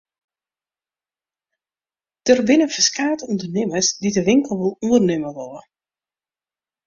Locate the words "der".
2.25-2.39